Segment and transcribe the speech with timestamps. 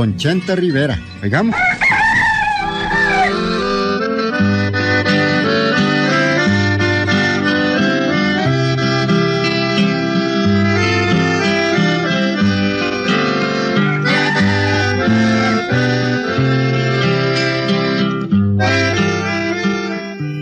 [0.00, 0.98] don Chente Rivera.
[1.22, 1.54] Oigamos.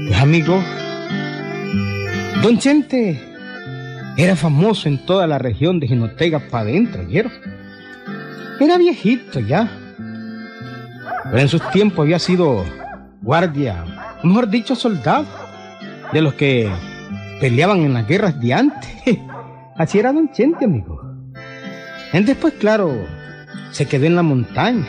[0.07, 0.63] Pues amigo,
[2.45, 3.21] don Chente
[4.17, 7.58] era famoso en toda la región de Jinotega para adentro, ¿vieron?
[8.61, 9.71] Era viejito ya.
[11.25, 12.65] Pero en sus tiempos había sido
[13.21, 13.85] guardia,
[14.23, 15.27] mejor dicho, soldado,
[16.13, 16.71] de los que
[17.41, 18.91] peleaban en las guerras de antes.
[19.77, 21.01] Así era don Chente, amigo.
[22.13, 23.07] Él después, claro,
[23.71, 24.87] se quedó en la montaña.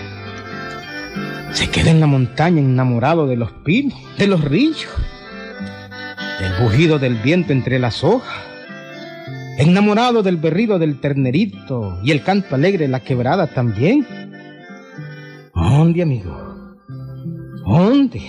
[1.52, 4.88] Se quedó en la montaña enamorado de los pinos, de los ríos,
[6.40, 8.38] del bujido del viento entre las hojas,
[9.60, 14.06] enamorado del berrido del ternerito y el canto alegre de la quebrada también.
[15.54, 16.78] ¿Dónde, amigo?
[17.66, 18.22] ¿Dónde?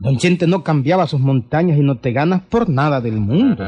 [0.00, 3.64] Don Chente no cambiaba sus montañas y no te ganas por nada del mundo.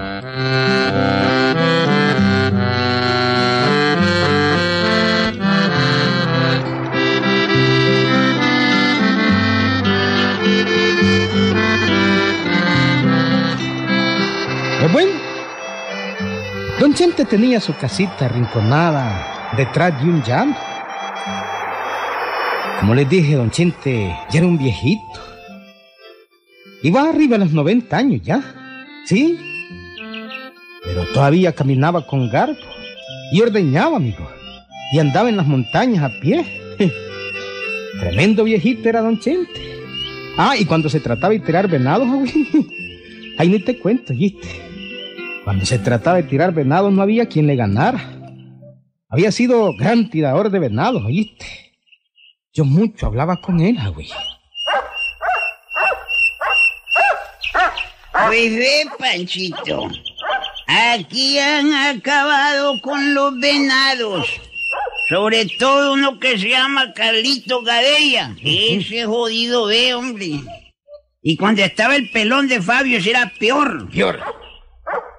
[16.94, 20.56] Don Chente tenía su casita arrinconada detrás de un llano.
[22.78, 25.02] Como les dije, Don Chente ya era un viejito.
[26.84, 28.44] Iba arriba a los 90 años ya,
[29.06, 29.36] ¿sí?
[30.84, 32.54] Pero todavía caminaba con garbo
[33.32, 34.30] y ordeñaba, amigo.
[34.92, 36.46] Y andaba en las montañas a pie.
[37.98, 39.60] Tremendo viejito era Don Chente.
[40.36, 42.06] Ah, y cuando se trataba de tirar venados,
[43.38, 44.73] ahí ni te cuento, ¿viste?
[45.44, 48.00] Cuando se trataba de tirar venados no había quien le ganara.
[49.10, 51.46] Había sido gran tirador de venados, ¿oíste?
[52.54, 54.08] Yo mucho hablaba con él, güey.
[58.26, 59.90] Pues ve, Panchito.
[60.66, 64.26] Aquí han acabado con los venados.
[65.10, 68.34] Sobre todo uno que se llama Carlito Gadella.
[68.42, 70.40] Ese jodido ve, hombre.
[71.22, 73.90] Y cuando estaba el pelón de Fabio, era peor.
[73.90, 74.43] Peor.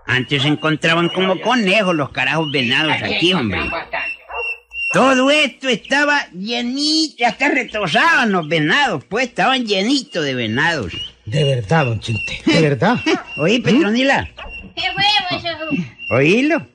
[0.07, 3.59] Antes se encontraban como conejos los carajos venados aquí, hombre.
[4.93, 10.93] Todo esto estaba llenito, hasta retrozaban los venados, pues estaban llenitos de venados.
[11.25, 12.97] De verdad, don Chente, de verdad.
[13.37, 14.29] Oí, Petronila,
[14.75, 15.85] ¿Qué fue, eso?
[16.11, 16.67] oílo.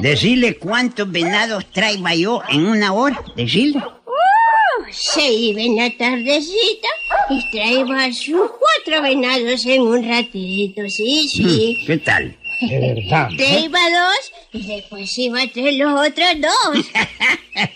[0.00, 3.78] Decirle cuántos venados traiga yo en una hora, decirle.
[3.78, 6.88] Uh, se iba en la tardecita
[7.30, 11.84] y traía sus cuatro venados en un ratito, sí, sí.
[11.86, 12.36] ¿Qué tal?
[12.60, 13.28] De verdad.
[13.36, 16.86] Te iba dos y después iba tres los otros dos.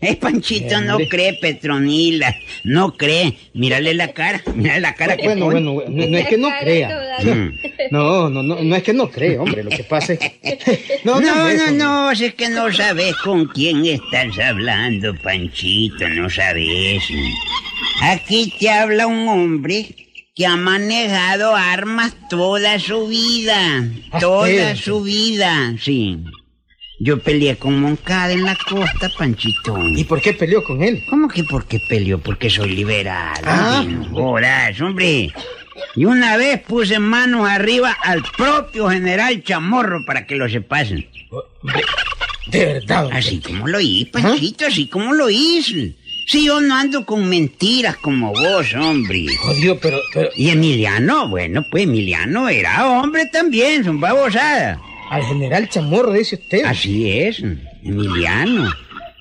[0.00, 2.34] El Panchito no cree, Petronila.
[2.64, 3.36] No cree.
[3.52, 4.42] Mírale la cara.
[4.54, 5.60] Mírale la cara que Bueno, pone.
[5.60, 7.18] bueno, no, no es que no crea.
[7.22, 7.58] Mm.
[7.90, 9.62] No, no, no, no es que no cree, hombre.
[9.62, 10.58] Lo que pasa es que...
[11.04, 16.08] No, no, es eso, no, si es que no sabes con quién estás hablando, Panchito,
[16.08, 17.02] no sabes.
[18.02, 19.86] Aquí te habla un hombre
[20.34, 26.18] que ha manejado armas toda su vida, Ah, toda su vida, sí.
[27.02, 29.74] Yo peleé con Moncada en la costa, Panchito.
[29.96, 31.02] ¿Y por qué peleó con él?
[31.08, 32.18] ¿Cómo que por qué peleó?
[32.18, 33.40] Porque soy liberal.
[33.44, 33.84] Ah.
[34.12, 35.32] jodas, hombre.
[35.96, 41.08] Y una vez puse manos arriba al propio general Chamorro para que lo sepasen.
[41.62, 45.96] De, de verdad, Así como lo hice, Panchito, así como lo hice.
[46.30, 49.26] Si yo no ando con mentiras como vos, hombre.
[49.36, 54.78] Jodido, pero, pero Y Emiliano, bueno, pues Emiliano era hombre también, son babosadas.
[55.10, 56.64] al general Chamorro dice usted.
[56.64, 57.42] Así es,
[57.82, 58.70] Emiliano.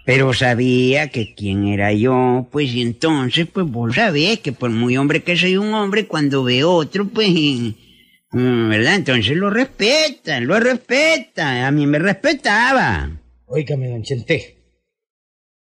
[0.05, 4.95] Pero sabía que quién era yo, pues y entonces, pues vos sabés que por muy
[4.95, 8.93] hombre que soy un hombre, cuando veo otro, pues, mm, ¿verdad?
[8.93, 11.63] Entonces lo respetan, lo respetan.
[11.63, 13.09] A mí me respetaba.
[13.47, 14.58] Óigame, don Chente.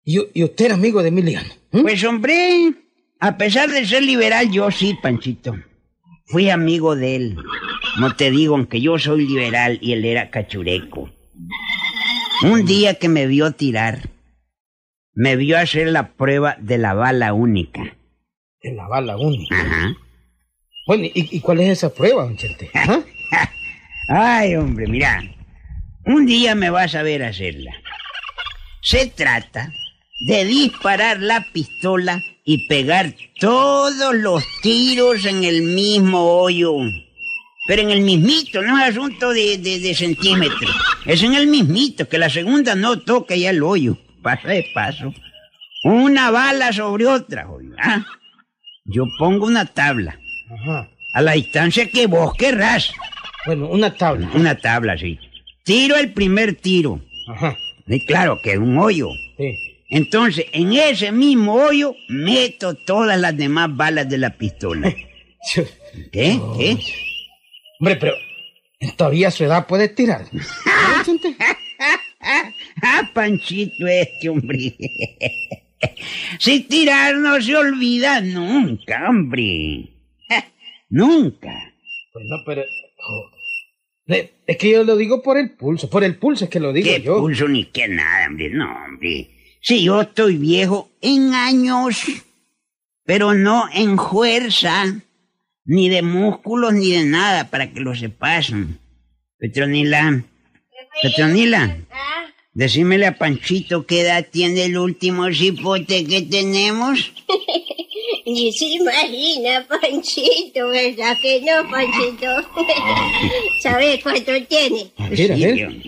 [0.05, 1.49] ¿Y, y usted era amigo de Emiliano?
[1.71, 2.75] Pues hombre,
[3.21, 5.55] a pesar de ser liberal, yo sí, Panchito.
[6.27, 7.37] Fui amigo de él.
[7.99, 11.11] No te digo, aunque yo soy liberal y él era cachureco.
[12.43, 14.11] Un día que me vio tirar,
[15.15, 17.97] me vio hacer la prueba de la bala única.
[18.61, 19.61] En la bala única.
[19.61, 19.97] Ajá.
[20.87, 22.71] Bueno, ¿y, y cuál es esa prueba, don Chente?
[22.75, 23.03] ¿Ah?
[24.09, 25.23] Ay, hombre, mira.
[26.05, 27.73] Un día me vas a ver hacerla.
[28.81, 29.73] Se trata
[30.27, 36.73] de disparar la pistola y pegar todos los tiros en el mismo hoyo.
[37.67, 40.71] Pero en el mismito, no es asunto de, de, de centímetros.
[41.07, 43.97] Es en el mismito, que la segunda no toca ya el hoyo.
[44.23, 45.13] Pasa de paso.
[45.85, 47.47] Una bala sobre otra.
[47.79, 48.05] ¿ah?
[48.85, 50.19] Yo pongo una tabla
[50.51, 50.89] Ajá.
[51.15, 52.93] a la distancia que vos querrás.
[53.47, 54.31] Bueno, una tabla.
[54.35, 55.19] Una tabla, sí.
[55.65, 57.01] Tiro el primer tiro.
[57.29, 57.57] Ajá.
[57.87, 59.09] Y claro, que es un hoyo.
[59.37, 59.72] Sí.
[59.95, 64.91] Entonces, en ese mismo hoyo, meto todas las demás balas de la pistola.
[66.11, 66.41] ¿Qué?
[66.57, 66.79] ¿Qué?
[67.79, 68.15] Hombre, pero
[68.97, 70.25] todavía a su edad puede tirar.
[70.33, 70.43] ¿No?
[72.85, 74.75] Ah, Panchito este, hombre.
[76.39, 79.89] Si tirar no se olvida nunca, hombre.
[80.89, 81.75] Nunca.
[82.15, 82.63] Bueno, pero...
[82.63, 83.31] oh,
[84.47, 85.91] Es que yo lo digo por el pulso.
[85.91, 87.19] Por el pulso es que lo digo ¿Qué yo.
[87.19, 88.51] pulso ni qué nada, hombre?
[88.51, 89.29] No, hombre.
[89.65, 92.01] Si yo estoy viejo en años,
[93.05, 94.93] pero no en fuerza,
[95.65, 98.53] ni de músculos, ni de nada, para que lo sepas.
[99.39, 100.25] Petronila,
[101.01, 101.77] Petronila,
[102.53, 107.13] decímele a Panchito qué edad tiene el último cipote que tenemos.
[108.25, 112.27] Ni se imagina, Panchito, ¿verdad que no, Panchito?
[113.63, 114.93] ¿Sabes cuánto tiene?
[114.97, 115.83] A ver, a Sí, ver.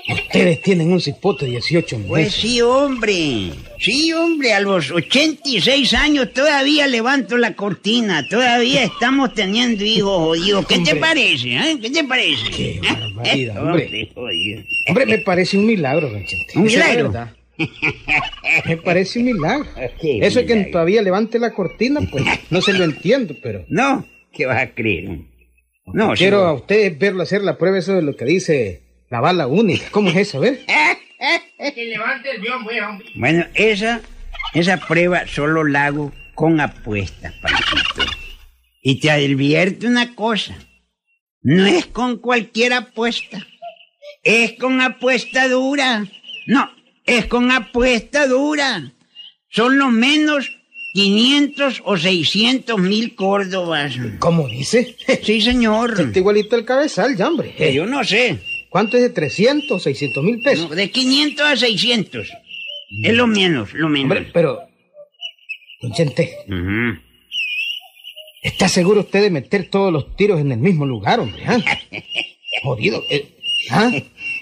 [0.09, 2.09] ustedes tienen un cipote de 18 meses.
[2.09, 3.53] Pues sí, hombre.
[3.79, 8.27] Sí, hombre, a los 86 años todavía levanto la cortina.
[8.29, 10.67] Todavía estamos teniendo hijos jodidos.
[10.67, 11.55] ¿Qué te parece?
[11.57, 11.79] eh?
[11.81, 12.51] ¿Qué te parece?
[12.51, 12.81] Qué ¿Eh?
[12.83, 14.13] barbaridad, Eh, hombre.
[14.89, 16.53] Hombre, me parece un milagro, don Chente.
[16.59, 17.13] ¿Un milagro?
[18.67, 19.67] Me parece un milagro.
[20.01, 20.73] Qué Eso es que milagro.
[20.73, 25.19] todavía levante la cortina, pues no se lo entiendo, pero No, ¿qué vas a creer?
[25.87, 29.47] No, quiero a ustedes verlo hacer la prueba eso de lo que dice la bala
[29.47, 29.87] única.
[29.93, 30.39] ¿Cómo es eso?
[30.39, 30.61] A ver.
[33.15, 34.01] Bueno, esa,
[34.55, 38.03] esa prueba solo la hago con apuestas, Panchito.
[38.83, 40.57] Y te advierto una cosa.
[41.43, 43.47] No es con cualquier apuesta.
[44.23, 46.05] Es con apuesta dura.
[46.47, 46.69] No,
[47.07, 48.93] es con apuesta dura.
[49.49, 50.51] Son lo menos
[50.93, 53.95] 500 o 600 mil córdobas.
[54.19, 54.97] ¿Cómo dice?
[55.23, 56.01] Sí, señor.
[56.01, 57.55] Está igualito el cabezal, ya, hombre.
[57.57, 58.39] Que Yo no sé.
[58.71, 60.69] ¿Cuánto es de 300, 600 mil pesos?
[60.69, 62.29] No, de 500 a 600.
[63.03, 64.11] Es lo menos, lo menos.
[64.17, 64.61] Hombre, pero...
[65.81, 66.37] Don Chente.
[68.43, 71.43] ¿está seguro usted de meter todos los tiros en el mismo lugar, hombre?
[71.47, 71.59] ah?
[72.63, 73.03] Jodido.
[73.11, 73.27] eh,
[73.71, 73.91] ¿Ah?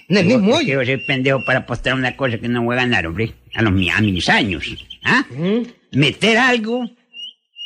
[0.09, 0.83] Mismo Es que hoyo.
[0.83, 3.33] yo soy pendejo para apostar una cosa que no voy a ganar, hombre.
[3.55, 4.65] A, los, a mis años.
[5.05, 5.25] ¿Ah?
[5.31, 5.63] Mm,
[5.99, 6.91] Meter algo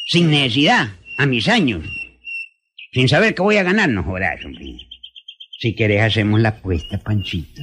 [0.06, 0.88] sin necesidad,
[1.18, 1.84] a mis años.
[2.92, 4.76] Sin saber que voy a ganar, no jodas, hombre.
[5.60, 7.60] Si querés hacemos la apuesta, Panchito.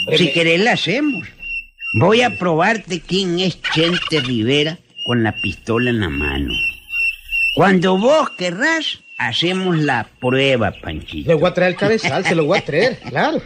[0.00, 1.26] Hombre, Si me- querés la hacemos.
[1.98, 6.52] Voy a probarte quién es Chente Rivera con la pistola en la mano.
[7.56, 11.28] Cuando vos querrás, hacemos la prueba, Panchito.
[11.30, 13.42] Le voy a traer el cabezal, se lo voy a traer, claro.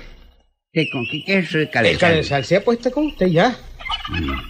[0.74, 3.56] ¿Qué, con qué, qué es eso de El cabezal se apuesta con usted ya.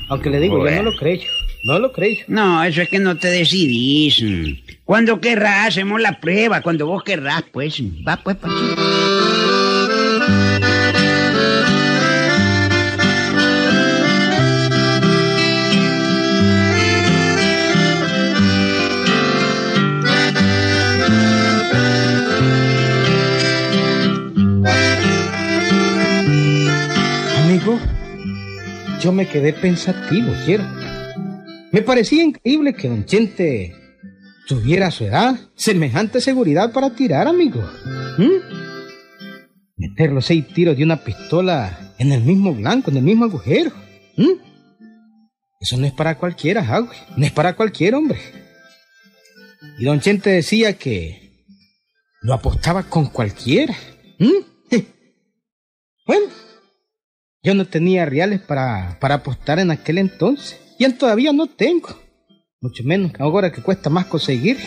[0.08, 1.20] Aunque le digo, yo no lo creo.
[1.64, 2.16] No lo creo.
[2.28, 4.22] No, eso es que no te decidís.
[4.22, 4.74] mm.
[4.84, 6.62] Cuando querrás, hacemos la prueba.
[6.62, 7.78] Cuando vos querrás, pues.
[8.06, 8.82] Va, pues, Panchito.
[29.04, 30.64] Yo me quedé pensativo, quiero.
[31.72, 33.76] Me parecía increíble que don Chente
[34.48, 37.60] tuviera su edad semejante seguridad para tirar, amigo.
[38.16, 38.54] ¿Mm?
[39.76, 43.72] Meter los seis tiros de una pistola en el mismo blanco, en el mismo agujero.
[44.16, 44.40] ¿Mm?
[45.60, 46.96] Eso no es para cualquiera, Howie.
[47.18, 48.18] No es para cualquier hombre.
[49.78, 51.44] Y don Chente decía que
[52.22, 53.76] lo apostaba con cualquiera.
[54.18, 54.74] ¿Mm?
[56.06, 56.26] Bueno,
[57.44, 60.58] yo no tenía reales para, para apostar en aquel entonces.
[60.78, 62.00] Y en todavía no tengo.
[62.60, 64.58] Mucho menos ahora que cuesta más conseguir.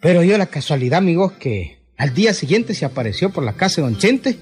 [0.00, 3.88] Pero yo la casualidad, amigos, que al día siguiente se apareció por la casa de
[3.88, 4.38] Don Chente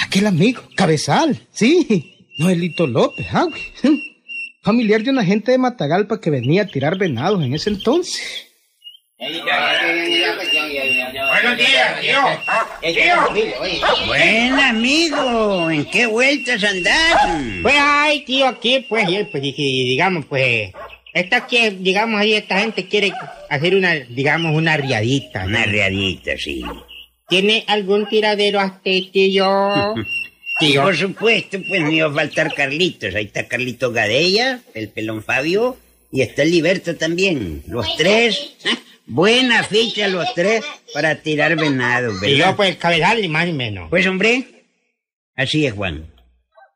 [0.00, 3.46] aquel amigo, Cabezal, sí, Noelito López, ah,
[4.62, 8.48] familiar de una gente de Matagalpa que venía a tirar venados en ese entonces.
[11.32, 12.18] Buenos días, tío.
[14.06, 17.14] Buen amigo, ¿en qué vueltas andás?
[17.62, 20.72] Pues ay, tío, aquí, pues, y, pues, y- y digamos, pues,
[21.14, 23.12] esta que, digamos, ahí esta gente quiere
[23.48, 25.42] hacer una, digamos, una riadita.
[25.44, 25.50] ¿no?
[25.50, 26.64] Una readita, sí.
[27.28, 29.94] ¿Tiene algún tiradero hasta tío?
[30.58, 30.82] Tío.
[30.82, 33.14] por supuesto, pues no iba a faltar Carlitos.
[33.14, 35.76] Ahí está Carlito Gadella, el pelón Fabio,
[36.10, 37.62] y está el Liberto también.
[37.68, 38.70] Los tres, ¿eh?
[39.06, 42.56] Buena ficha los tres para tirar venado, Y yo ¿verdad?
[42.56, 43.90] pues cabezal ni más ni menos.
[43.90, 44.64] Pues hombre,
[45.36, 46.06] así es Juan.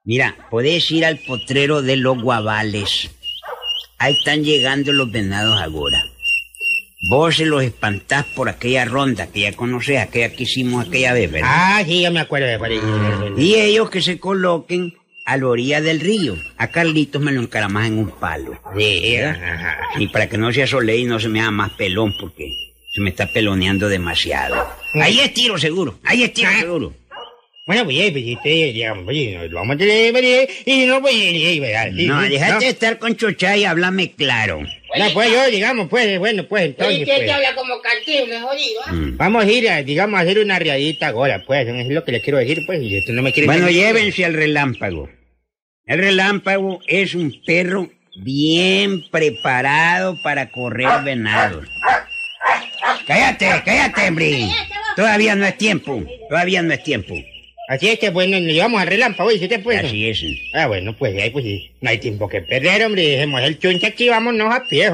[0.04, 3.10] Mira, podés ir al potrero de los guavales.
[3.98, 5.98] Ahí están llegando los venados ahora.
[7.10, 11.30] Vos se los espantás por aquella ronda que ya conoces, aquella que hicimos aquella vez,
[11.30, 11.48] ¿verdad?
[11.52, 12.80] Ah, sí, yo me acuerdo de por ahí.
[13.36, 14.94] Y ellos que se coloquen
[15.26, 16.36] a la orilla del río.
[16.56, 18.58] A Carlitos me lo encaramás en un palo.
[18.78, 22.48] Y para que no se asole y no se me haga más pelón porque
[22.94, 24.66] se me está peloneando demasiado.
[24.94, 26.94] Ahí es tiro seguro, ahí es tiro seguro.
[27.66, 30.86] Bueno, pues, eh, pues, este, digamos, pues, nos lo vamos a tener, pues, eh, y
[30.86, 31.90] no, pues, eh, eh, ¿verdad?
[31.96, 34.60] Sí, No, sí, déjate de estar con chocha y háblame claro.
[34.60, 38.82] No, pues yo, digamos, pues, bueno, pues entonces, pues, como cantible, jodido.
[38.92, 39.16] Mm.
[39.16, 42.22] vamos a ir a, digamos, a hacer una riadita ahora, pues, es lo que les
[42.22, 45.08] quiero decir, pues, y esto no me quiere Bueno, llévense al relámpago.
[45.86, 51.68] El relámpago es un perro bien preparado para correr venados.
[53.06, 54.48] Cállate, cállate, hombre.
[54.96, 57.14] Todavía no es tiempo, todavía no es tiempo.
[57.68, 59.84] Así es que, bueno, nos llevamos al relámpago, y usted, pues.
[59.84, 60.24] Así es.
[60.54, 63.86] Ah, bueno, pues, ahí, pues, sí, no hay tiempo que perder, hombre, dejemos el chunche
[63.86, 64.90] aquí, vámonos a pie.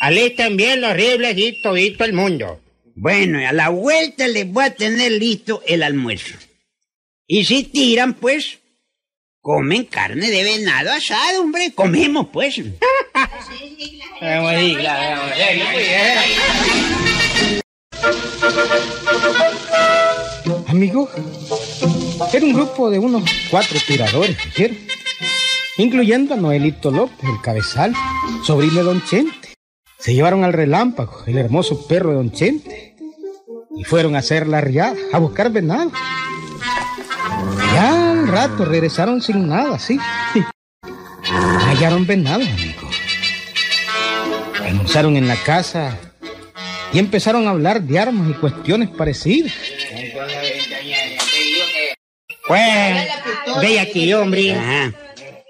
[0.00, 2.60] Alisten bien los rifles y todito el mundo.
[2.94, 6.36] Bueno, a la vuelta les voy a tener listo el almuerzo.
[7.26, 8.60] Y si tiran, pues,
[9.48, 11.72] comen carne de venado asado, hombre.
[11.74, 12.60] Comemos, pues.
[20.66, 21.08] Amigo,
[22.30, 24.76] era un grupo de unos cuatro tiradores, ¿oyeron?
[25.78, 27.94] Incluyendo a Noelito López, el cabezal,
[28.44, 29.54] sobrino de Don Chente.
[29.98, 32.96] Se llevaron al relámpago, el hermoso perro de Don Chente,
[33.74, 35.90] y fueron a hacer la riada, a buscar venado.
[37.72, 39.98] Ya rato regresaron sin nada, sí.
[41.66, 42.88] Hallaron venado, amigo.
[44.64, 45.98] Almorzaron en la casa
[46.92, 49.52] y empezaron a hablar de armas y cuestiones parecidas.
[52.46, 52.96] Pues,
[53.60, 54.92] ve aquí, hombre, Ajá.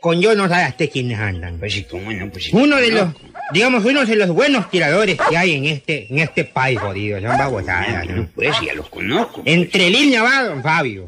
[0.01, 1.59] con yo no sabes quiénes andan.
[1.59, 2.51] Pues sí, cómo no, pues sí.
[2.53, 3.09] Uno de los,
[3.53, 7.39] digamos, uno de los buenos tiradores que hay en este, en este país, jodido, son
[7.39, 9.43] babosadas, No, pues ya los conozco.
[9.45, 11.07] Entre línea va don Fabio.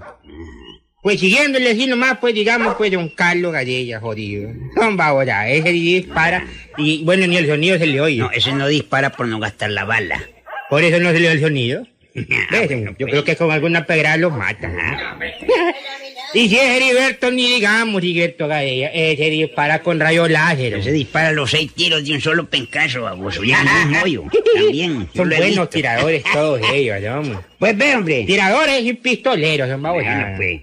[1.02, 4.50] Pues siguiéndole así nomás, pues digamos, pues don Carlos Gadella, jodido.
[4.75, 8.19] Son babosadas, ese dispara y bueno, ni el sonido se le oye.
[8.19, 10.21] No, ese no dispara por no gastar la bala.
[10.69, 11.87] Por eso no se le oye el sonido.
[12.14, 12.66] ¿Ves?
[12.66, 13.11] bueno, Yo pues.
[13.12, 14.71] creo que con alguna pedrada los mata.
[14.78, 15.19] ¿ah?
[16.35, 20.75] y si es Heriberto, ni digamos Heriberto Gadella, ese dispara con rayo láser.
[20.75, 23.42] Ese dispara los seis tiros de un solo pencazo, baboso.
[23.42, 24.25] Ya no es hoyo.
[24.54, 25.09] También.
[25.16, 27.42] Son buenos tiradores todos ellos, ¿no?
[27.59, 28.25] Pues ve, hombre.
[28.26, 30.37] Tiradores y pistoleros, son Bueno, babosadas.
[30.37, 30.61] pues.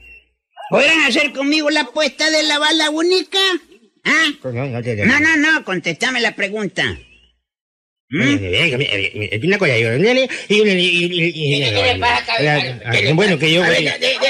[0.70, 3.40] ¿Podrán hacer conmigo la apuesta de la bala única?
[4.04, 4.26] ¿Ah?
[4.44, 6.98] No, no No, contéstame la pregunta.
[13.14, 13.64] Bueno, que yo,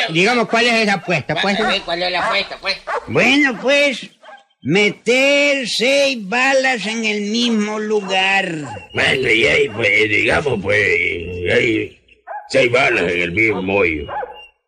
[0.09, 1.35] digamos, ¿cuál es esa apuesta?
[1.39, 2.77] Pues, ¿Cuál es la apuesta, pues?
[3.07, 4.09] Bueno, pues,
[4.63, 8.51] meter seis balas en el mismo lugar.
[8.93, 10.81] Bueno, y ahí, pues, digamos, pues,
[11.53, 11.99] hay
[12.49, 14.07] seis balas en el mismo hoyo.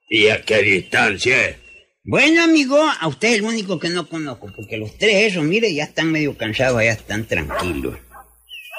[0.10, 1.58] ¿Y a qué distancia?
[2.04, 5.74] Bueno, amigo, a usted es el único que no conozco, porque los tres esos, mire,
[5.74, 7.96] ya están medio cansados, ya están tranquilos.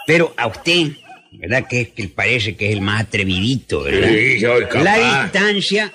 [0.06, 0.88] Pero a usted,
[1.32, 1.66] ¿verdad?
[1.68, 4.08] Que es que parece que es el más atrevidito, ¿verdad?
[4.08, 5.22] Sí, soy La capaz.
[5.22, 5.92] distancia,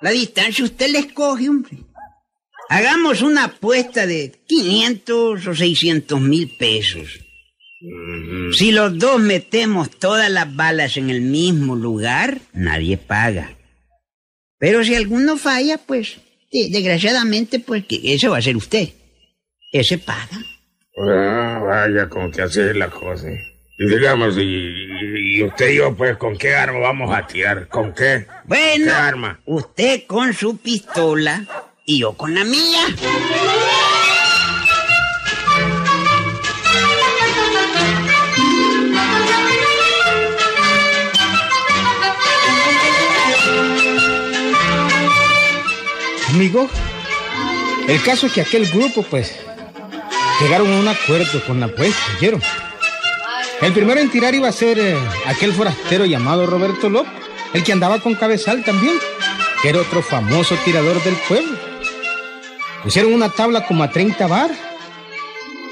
[0.00, 1.76] la distancia usted le escoge, hombre.
[2.70, 7.20] Hagamos una apuesta de 500 o 600 mil pesos.
[8.56, 13.54] Si los dos metemos todas las balas en el mismo lugar, nadie paga.
[14.58, 16.16] Pero si alguno falla, pues,
[16.52, 18.88] desgraciadamente, pues, ese va a ser usted.
[19.72, 20.38] Ese paga.
[20.96, 23.28] Ah, vaya, con qué hacer la cosa.
[23.76, 27.66] Y digamos, y, y usted y yo, pues, ¿con qué arma vamos a tirar?
[27.68, 28.26] ¿Con qué?
[28.44, 29.40] Bueno, ¿Qué arma?
[29.46, 31.44] usted con su pistola
[31.84, 32.86] y yo con la mía.
[47.88, 49.34] El caso es que aquel grupo, pues,
[50.40, 52.40] llegaron a un acuerdo con la apuesta, ¿oyeron?
[53.60, 54.96] El primero en tirar iba a ser eh,
[55.26, 57.12] aquel forastero llamado Roberto López,
[57.52, 58.94] el que andaba con cabezal también,
[59.62, 61.58] que era otro famoso tirador del pueblo.
[62.82, 64.50] Pusieron una tabla como a 30 bar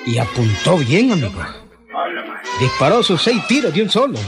[0.07, 1.45] y apuntó bien, amigo.
[2.59, 4.19] Disparó sus seis tiros de un solo.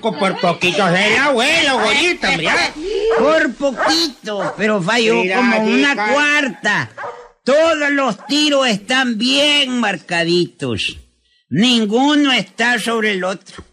[0.00, 2.18] Poco, por poquito el abuelo, hombre.
[2.42, 2.72] ya.
[3.18, 6.90] Por poquito, pero falló Mira, como una cuarta.
[7.44, 10.98] Todos los tiros están bien marcaditos.
[11.48, 13.64] Ninguno está sobre el otro.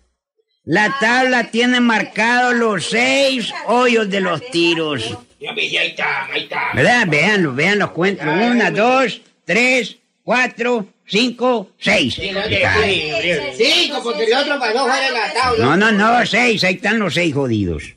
[0.64, 5.18] La tabla tiene marcados los seis hoyos de los tiros.
[5.40, 6.72] Ya ves, ahí está, ahí está.
[6.74, 7.06] ¿Verdad?
[7.08, 8.26] Veanlo, vean los cuentos.
[8.26, 12.16] Una, dos, tres, cuatro, cinco, seis.
[12.16, 15.66] Cinco, porque el otro pasó fuera de la tabla.
[15.66, 16.64] No, no, no, seis.
[16.64, 17.96] Ahí están los seis jodidos.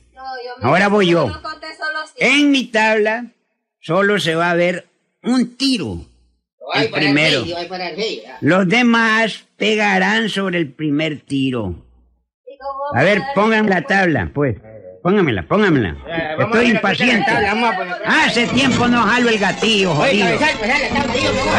[0.61, 1.31] Ahora voy yo.
[2.17, 3.27] En mi tabla
[3.79, 4.87] solo se va a ver
[5.23, 6.05] un tiro.
[6.73, 7.45] El primero.
[8.41, 11.85] Los demás pegarán sobre el primer tiro.
[12.93, 14.57] A ver, pónganme la tabla, pues.
[15.07, 15.95] Póngamela, póngamela.
[16.05, 17.31] Eh, Estoy impaciente.
[17.31, 17.95] aprieta la tabla, vamos a poner-
[18.25, 20.39] Hace tiempo no jalo el gatillo, Oye, jodido.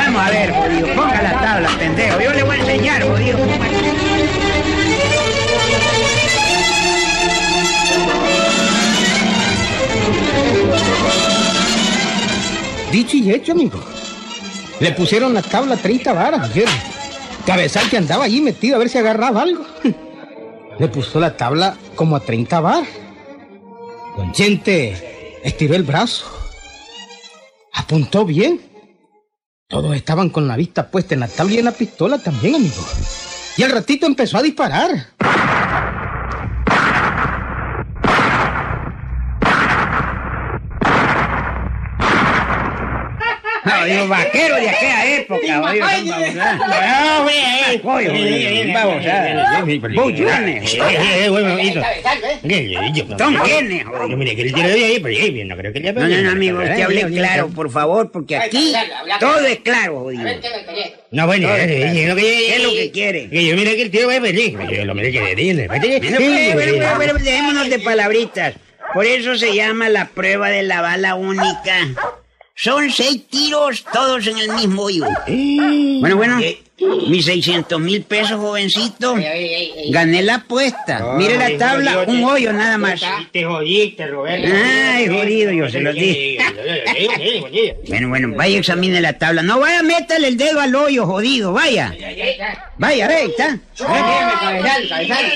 [0.05, 0.87] Vamos a ver, jodido.
[0.95, 2.21] Ponga la tabla, pendejo.
[2.21, 3.39] Yo le voy a enseñar, jodido.
[12.93, 13.79] Dicho y hecho, amigo.
[14.81, 16.73] Le pusieron la tabla a 30 varas, ¿vieron?
[17.45, 19.65] Cabezal que andaba allí metido a ver si agarraba algo.
[20.79, 22.89] Le puso la tabla como a 30 varas.
[24.19, 26.27] Don Chente estiró el brazo.
[27.73, 28.61] Apuntó bien.
[29.69, 32.85] Todos estaban con la vista puesta en la tabla y en la pistola también, amigo.
[33.57, 34.91] Y al ratito empezó a disparar.
[43.71, 46.35] Jodido vaquero de aquella época, son babosadas.
[46.35, 47.81] No, güey, eh.
[47.85, 49.65] Oye, son babosadas.
[49.95, 53.07] Bullones, Eh, eh, eh.
[53.19, 53.35] Son
[54.11, 56.23] Yo mire que le tiro de ahí, pero eh, no creo que le No, no,
[56.23, 58.73] no, amigo, usted hable claro, por favor, porque aquí
[59.21, 60.29] todo es claro, jodido.
[61.11, 63.29] No, bueno, eh, eh, lo que ¿Qué es lo que quiere?
[63.31, 64.59] Que yo mire que el tío va a pedir.
[64.71, 65.69] Yo lo mire que le.
[65.69, 68.55] Bueno, pues, dejémonos de palabritas.
[68.95, 71.89] Por eso se llama la prueba de la bala única.
[72.61, 75.05] Son seis tiros, todos en el mismo hoyo.
[76.01, 76.41] Bueno, bueno,
[76.81, 79.15] mis 600 mil pesos, jovencito.
[79.91, 81.15] Gané la apuesta.
[81.17, 83.01] Mire la tabla, un hoyo nada más.
[83.33, 84.49] Te jodiste, Roberto.
[84.53, 86.39] Ay, jodido, yo se los di.
[87.89, 89.43] Bueno, bueno, vaya, examine la tabla.
[89.43, 91.95] No vaya, métale el dedo al hoyo, jodido, vaya.
[92.77, 93.59] Vaya, ve, ahí está.
[93.77, 95.33] cabezal, cabezal.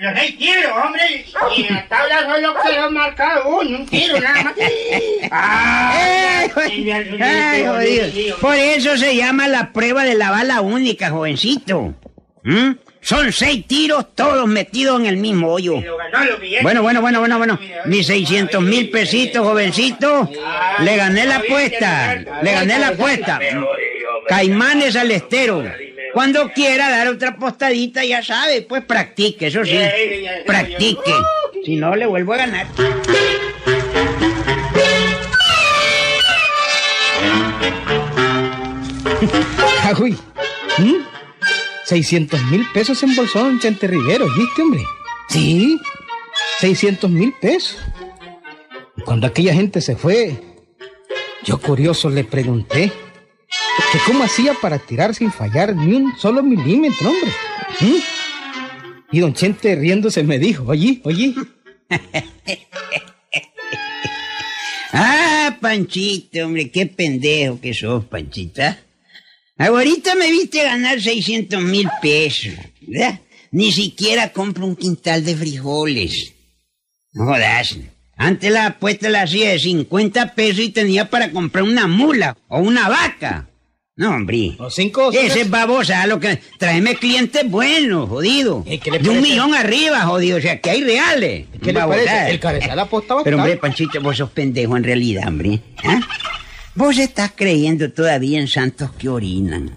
[0.00, 1.24] Los seis tiros, hombre.
[1.56, 4.54] Y en la tabla solo quedó marcado uno, un tiro nada más.
[5.30, 6.94] Ay, jodido.
[7.20, 8.36] Ay, jodido.
[8.38, 11.94] Por eso se llama la prueba de la bala única, jovencito.
[12.42, 12.70] ¿Mm?
[13.00, 15.76] Son seis tiros, todos metidos en el mismo hoyo.
[16.62, 17.60] Bueno, bueno, bueno, bueno, bueno.
[17.84, 20.28] Mis 600 mil pesitos, jovencito.
[20.80, 22.16] Le gané la apuesta.
[22.42, 23.38] Le gané la apuesta.
[24.26, 25.62] Caimanes al estero.
[26.12, 29.78] Cuando quiera dar otra apostadita, ya sabe, pues practique, eso sí.
[30.44, 31.12] Practique.
[31.64, 32.66] Si no, le vuelvo a ganar.
[40.00, 40.16] Uy.
[40.78, 40.94] ¿Mm?
[41.84, 44.82] 600 mil pesos en bolsón, Chente Rivero, ¿viste, hombre?
[45.28, 45.78] Sí,
[46.60, 47.78] 600 mil pesos.
[49.04, 50.38] Cuando aquella gente se fue,
[51.44, 52.92] yo curioso le pregunté
[53.92, 57.32] que cómo hacía para tirar sin fallar ni un solo milímetro, hombre.
[57.80, 57.96] ¿Mm?
[59.12, 61.34] Y don Chente riéndose me dijo, oye, oye,
[64.92, 68.78] Ah, Panchito, hombre, qué pendejo que sos, Panchita.
[69.58, 73.20] Ahorita me viste ganar 600 mil pesos, ¿verdad?
[73.50, 76.32] Ni siquiera compro un quintal de frijoles.
[77.12, 77.76] No jodas.
[78.16, 82.60] Antes la apuesta la hacía de 50 pesos y tenía para comprar una mula o
[82.60, 83.48] una vaca.
[83.96, 84.54] No, hombre.
[84.56, 85.10] los cinco...
[85.10, 86.38] Ese es babosa, lo que...
[86.56, 88.64] Tráeme clientes buenos, jodido.
[88.64, 90.38] ¿qué le De un millón arriba, jodido.
[90.38, 91.46] O sea, que hay reales.
[91.60, 92.30] ¿Qué le parece?
[92.30, 93.56] El cabezal apostaba Pero hombre.
[93.56, 95.60] Panchito, vos sos pendejo en realidad, hombre.
[95.82, 95.98] ¿Ah?
[96.78, 99.72] Vos estás creyendo todavía en santos que orinan.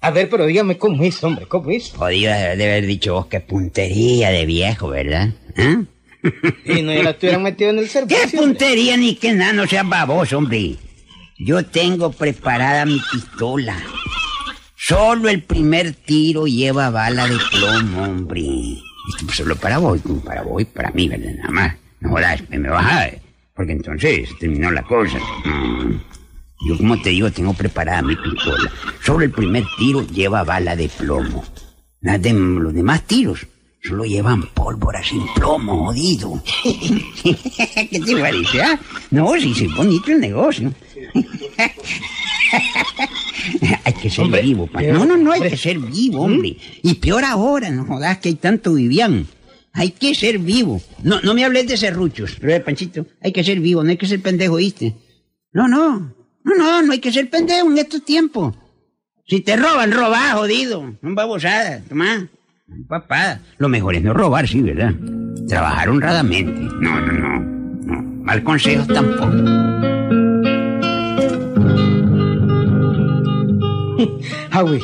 [0.00, 1.92] A ver, pero dígame cómo es, hombre, cómo es.
[1.92, 5.30] De de haber dicho vos qué puntería de viejo, ¿verdad?
[5.56, 5.82] ¿Ah?
[6.64, 8.16] Y no ya la estuvieran metido en el servicio.
[8.16, 8.38] ¿Qué hombre.
[8.38, 10.76] puntería ni que nada, no seas baboso, hombre?
[11.36, 13.76] Yo tengo preparada mi pistola.
[14.76, 18.42] Solo el primer tiro lleva bala de plomo, hombre.
[19.08, 21.32] Esto pues solo para vos, para vos y para mí, ¿verdad?
[21.38, 21.76] Nada más.
[21.98, 23.10] No jodas, me vas a...
[23.52, 25.18] Porque entonces terminó la cosa.
[25.44, 26.19] Mm.
[26.66, 28.70] Yo, como te digo, tengo preparada mi pistola.
[29.04, 31.42] Solo el primer tiro lleva bala de plomo.
[32.02, 33.46] Las de- los demás tiros
[33.82, 36.42] solo llevan pólvora sin plomo, jodido.
[37.22, 38.78] ¿Qué te parece, ah?
[39.10, 40.72] No, sí, sí, bonito el negocio.
[43.84, 44.80] hay que ser Hombre, vivo, pa.
[44.80, 46.56] pero- No, no, no, hay que ser vivo, hombre.
[46.82, 49.26] Y peor ahora, no jodas que hay tanto vivian.
[49.72, 50.82] Hay que ser vivo.
[51.02, 53.96] No, no me hables de serruchos, pero eh, Panchito, hay que ser vivo, no hay
[53.96, 54.94] que ser pendejo, ¿viste?
[55.52, 56.12] No, no,
[56.44, 58.54] no, no, no hay que ser pendejo en estos tiempos.
[59.26, 60.94] Si te roban, roba, jodido.
[61.02, 62.28] No babosada, tomá.
[62.88, 64.94] Papá, lo mejor es no robar, sí, ¿verdad?
[65.48, 66.60] Trabajar honradamente.
[66.80, 68.02] No, no, no.
[68.24, 69.30] Mal consejo tampoco.
[74.50, 74.80] Javi,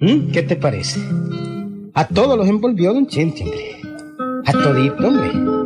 [0.00, 0.30] ¿mm?
[0.32, 1.00] ¿qué te parece?
[1.94, 3.80] A todos los envolvió Don Chente, hombre.
[4.46, 5.59] A todito, hombre.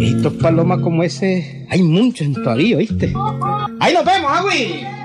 [0.00, 3.12] Estos palomas como ese, hay muchos todavía, ¿oíste?
[3.80, 4.97] Ahí nos vemos, Javi.